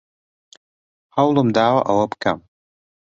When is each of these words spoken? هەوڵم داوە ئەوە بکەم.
هەوڵم 1.15 1.47
داوە 1.57 1.81
ئەوە 1.87 2.05
بکەم. 2.11 2.39